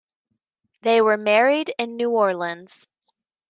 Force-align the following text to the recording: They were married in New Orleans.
They 0.81 0.99
were 0.99 1.15
married 1.15 1.75
in 1.77 1.95
New 1.95 2.09
Orleans. 2.09 2.89